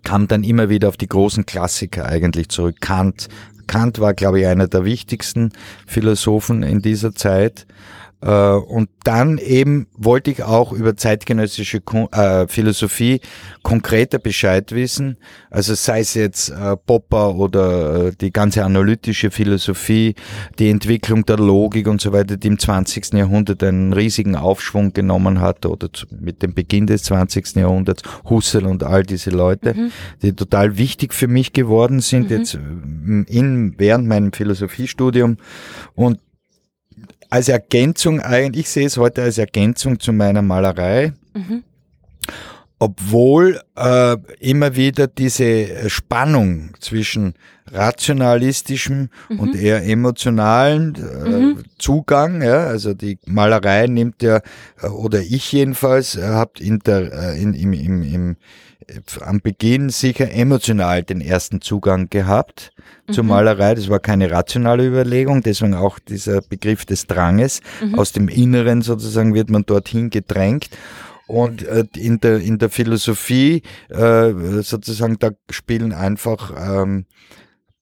kam 0.03 0.27
dann 0.27 0.43
immer 0.43 0.69
wieder 0.69 0.89
auf 0.89 0.97
die 0.97 1.07
großen 1.07 1.45
Klassiker 1.45 2.05
eigentlich 2.05 2.49
zurück. 2.49 2.75
Kant, 2.79 3.27
Kant 3.67 3.99
war, 3.99 4.13
glaube 4.13 4.41
ich, 4.41 4.47
einer 4.47 4.67
der 4.67 4.85
wichtigsten 4.85 5.51
Philosophen 5.87 6.63
in 6.63 6.81
dieser 6.81 7.13
Zeit. 7.13 7.65
Äh, 8.21 8.31
und 8.31 8.89
dann 9.03 9.37
eben 9.37 9.87
wollte 9.95 10.31
ich 10.31 10.43
auch 10.43 10.73
über 10.73 10.97
zeitgenössische 10.97 11.81
äh, 12.11 12.47
Philosophie 12.47 13.21
konkreter 13.63 14.19
Bescheid 14.19 14.71
wissen. 14.73 15.17
Also 15.49 15.73
sei 15.73 16.01
es 16.01 16.15
jetzt 16.15 16.49
äh, 16.49 16.75
Popper 16.75 17.35
oder 17.35 18.11
die 18.11 18.31
ganze 18.31 18.65
analytische 18.65 19.31
Philosophie, 19.31 20.15
die 20.59 20.69
Entwicklung 20.69 21.25
der 21.25 21.37
Logik 21.37 21.87
und 21.87 22.01
so 22.01 22.11
weiter, 22.11 22.35
die 22.35 22.47
im 22.47 22.59
20. 22.59 23.13
Jahrhundert 23.13 23.63
einen 23.63 23.93
riesigen 23.93 24.35
Aufschwung 24.35 24.91
genommen 24.91 25.39
hat 25.39 25.65
oder 25.65 25.89
mit 26.19 26.43
dem 26.43 26.53
Beginn 26.53 26.87
des 26.87 27.03
20. 27.03 27.55
Jahrhunderts, 27.55 28.03
Husserl 28.29 28.65
und 28.65 28.83
all 28.83 29.03
diese 29.03 29.29
Leute, 29.29 29.73
mhm. 29.73 29.91
die 30.21 30.33
total 30.33 30.77
wichtig 30.77 31.13
für 31.13 31.27
mich 31.27 31.53
geworden 31.53 32.01
sind 32.01 32.29
mhm. 32.29 32.37
jetzt 32.37 32.55
in, 32.55 33.75
während 33.77 34.07
meinem 34.07 34.33
Philosophiestudium. 34.33 35.37
Und 35.95 36.19
als 37.29 37.47
Ergänzung 37.47 38.21
eigentlich, 38.21 38.65
ich 38.65 38.69
sehe 38.69 38.87
es 38.87 38.97
heute 38.97 39.23
als 39.23 39.37
Ergänzung 39.37 39.99
zu 39.99 40.13
meiner 40.13 40.41
Malerei. 40.41 41.13
Mhm. 41.33 41.63
Obwohl 42.81 43.59
äh, 43.75 44.15
immer 44.39 44.75
wieder 44.77 45.07
diese 45.07 45.89
Spannung 45.89 46.71
zwischen 46.79 47.33
rationalistischem 47.71 49.09
mhm. 49.27 49.39
und 49.39 49.55
eher 49.55 49.83
emotionalen 49.85 50.95
äh, 50.95 51.29
mhm. 51.29 51.63
Zugang, 51.77 52.41
ja, 52.41 52.67
also 52.67 52.93
die 52.93 53.19
Malerei 53.25 53.87
nimmt 53.87 54.23
ja, 54.23 54.39
äh, 54.81 54.87
oder 54.87 55.19
ich 55.19 55.51
jedenfalls, 55.51 56.15
äh, 56.15 56.23
habt 56.23 56.61
in 56.61 56.79
der, 56.79 57.11
äh, 57.11 57.41
in, 57.41 57.53
im, 57.53 57.73
im, 57.73 58.01
im 58.01 58.35
am 59.21 59.41
Beginn 59.41 59.89
sicher 59.89 60.31
emotional 60.31 61.03
den 61.03 61.21
ersten 61.21 61.61
Zugang 61.61 62.09
gehabt 62.09 62.71
zur 63.11 63.23
mhm. 63.23 63.29
Malerei. 63.29 63.75
Das 63.75 63.89
war 63.89 63.99
keine 63.99 64.31
rationale 64.31 64.85
Überlegung, 64.85 65.41
deswegen 65.41 65.73
auch 65.73 65.99
dieser 65.99 66.41
Begriff 66.41 66.85
des 66.85 67.07
Dranges. 67.07 67.61
Mhm. 67.83 67.99
Aus 67.99 68.13
dem 68.13 68.29
Inneren 68.29 68.81
sozusagen 68.81 69.33
wird 69.33 69.49
man 69.49 69.65
dorthin 69.65 70.09
gedrängt. 70.09 70.69
Und 71.27 71.61
äh, 71.63 71.85
in, 71.95 72.19
der, 72.19 72.39
in 72.39 72.57
der 72.57 72.69
Philosophie 72.69 73.61
äh, 73.89 74.31
sozusagen, 74.61 75.19
da 75.19 75.31
spielen 75.51 75.93
einfach 75.93 76.53
ähm, 76.57 77.05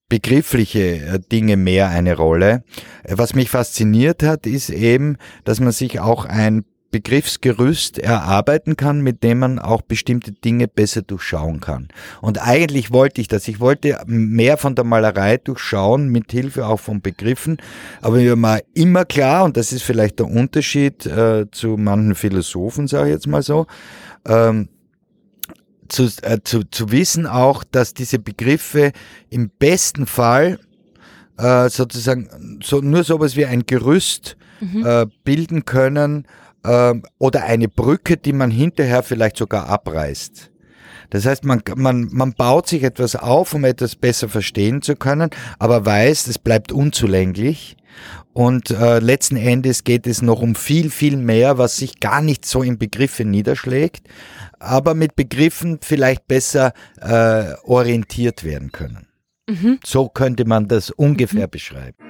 begriffliche 0.09 0.97
äh, 0.97 1.19
Dinge 1.19 1.55
mehr 1.55 1.87
eine 1.87 2.17
Rolle. 2.17 2.63
Was 3.07 3.35
mich 3.35 3.49
fasziniert 3.49 4.23
hat, 4.23 4.45
ist 4.47 4.69
eben, 4.69 5.17
dass 5.45 5.59
man 5.61 5.71
sich 5.71 5.99
auch 5.99 6.25
ein 6.25 6.65
Begriffsgerüst 6.97 7.99
erarbeiten 7.99 8.75
kann, 8.75 9.01
mit 9.01 9.21
dem 9.21 9.37
man 9.37 9.59
auch 9.59 9.83
bestimmte 9.83 10.31
Dinge 10.31 10.67
besser 10.67 11.03
durchschauen 11.03 11.59
kann. 11.59 11.89
Und 12.21 12.41
eigentlich 12.41 12.91
wollte 12.91 13.21
ich 13.21 13.27
das. 13.27 13.47
Ich 13.47 13.59
wollte 13.59 13.99
mehr 14.07 14.57
von 14.57 14.73
der 14.73 14.83
Malerei 14.83 15.37
durchschauen, 15.37 16.09
mit 16.09 16.31
Hilfe 16.31 16.65
auch 16.65 16.79
von 16.79 17.01
Begriffen. 17.01 17.57
Aber 18.01 18.15
mir 18.15 18.41
war 18.41 18.61
immer 18.73 19.05
klar, 19.05 19.43
und 19.43 19.57
das 19.57 19.71
ist 19.71 19.83
vielleicht 19.83 20.17
der 20.17 20.25
Unterschied 20.25 21.05
äh, 21.05 21.45
zu 21.51 21.77
manchen 21.77 22.15
Philosophen, 22.15 22.87
sage 22.87 23.09
ich 23.09 23.13
jetzt 23.13 23.27
mal 23.27 23.43
so, 23.43 23.67
ähm, 24.25 24.69
zu, 25.87 26.09
äh, 26.23 26.39
zu, 26.43 26.63
zu 26.63 26.91
wissen 26.91 27.27
auch, 27.27 27.63
dass 27.63 27.93
diese 27.93 28.17
Begriffe 28.17 28.91
im 29.29 29.51
besten 29.59 30.07
Fall 30.07 30.57
äh, 31.37 31.69
sozusagen 31.69 32.59
so, 32.63 32.81
nur 32.81 33.03
sowas 33.03 33.35
wie 33.35 33.45
ein 33.45 33.67
Gerüst 33.67 34.35
mhm. 34.59 34.83
äh, 34.83 35.05
bilden 35.23 35.65
können, 35.65 36.25
ähm, 36.67 37.03
oder 37.17 37.43
eine 37.43 37.67
Brücke, 37.67 38.17
die 38.17 38.33
man 38.33 38.51
hinterher 38.51 39.03
vielleicht 39.03 39.37
sogar 39.37 39.67
abreißt. 39.67 40.51
Das 41.09 41.25
heißt, 41.25 41.45
man, 41.45 41.63
man, 41.75 42.09
man 42.11 42.33
baut 42.33 42.67
sich 42.67 42.83
etwas 42.83 43.15
auf, 43.15 43.53
um 43.53 43.63
etwas 43.63 43.95
besser 43.95 44.27
verstehen 44.27 44.81
zu 44.81 44.95
können, 44.95 45.29
aber 45.57 45.85
weiß, 45.85 46.27
es 46.27 46.37
bleibt 46.37 46.71
unzulänglich. 46.71 47.77
Und 48.33 48.69
äh, 48.69 48.99
letzten 48.99 49.37
Endes 49.37 49.83
geht 49.83 50.05
es 50.05 50.21
noch 50.21 50.41
um 50.41 50.53
viel, 50.53 50.91
viel 50.91 51.17
mehr, 51.17 51.57
was 51.57 51.77
sich 51.77 51.99
gar 51.99 52.21
nicht 52.21 52.45
so 52.45 52.61
in 52.61 52.77
Begriffe 52.77 53.25
niederschlägt, 53.25 54.07
aber 54.59 54.93
mit 54.93 55.15
Begriffen 55.15 55.79
vielleicht 55.81 56.27
besser 56.27 56.73
äh, 57.01 57.53
orientiert 57.63 58.43
werden 58.43 58.71
können. 58.71 59.07
Mhm. 59.49 59.79
So 59.83 60.09
könnte 60.09 60.45
man 60.45 60.67
das 60.67 60.91
ungefähr 60.91 61.47
mhm. 61.47 61.51
beschreiben. 61.51 62.06